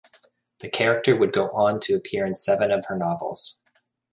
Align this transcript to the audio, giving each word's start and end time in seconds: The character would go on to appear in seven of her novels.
The 0.61 0.67
character 0.67 1.15
would 1.15 1.31
go 1.31 1.49
on 1.51 1.79
to 1.81 1.93
appear 1.93 2.25
in 2.25 2.33
seven 2.33 2.71
of 2.71 2.85
her 2.87 2.97
novels. 2.97 3.59